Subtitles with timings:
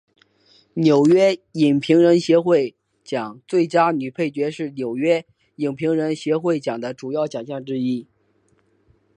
[0.73, 5.23] 纽约影评人协会奖最佳女配角是纽约
[5.57, 8.07] 影评人协会奖的主要奖项之一。